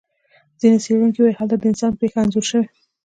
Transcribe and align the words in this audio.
ځینې 0.59 0.77
څېړونکي 0.83 1.19
وایي 1.21 1.37
هلته 1.39 1.55
د 1.57 1.63
انسان 1.71 1.91
پېښه 1.99 2.17
انځور 2.21 2.45
شوې. 2.51 2.67